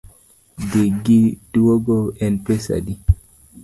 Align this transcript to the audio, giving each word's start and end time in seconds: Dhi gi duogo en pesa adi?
Dhi 0.71 0.83
gi 1.03 1.19
duogo 1.59 1.99
en 2.25 2.33
pesa 2.49 2.71
adi? 2.83 2.93